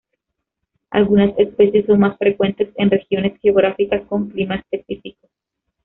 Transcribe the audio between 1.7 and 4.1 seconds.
son más frecuentes en regiones geográficas